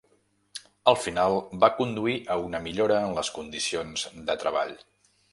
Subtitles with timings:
[0.91, 4.73] Al final, va conduir a una millora en les condicions de treball.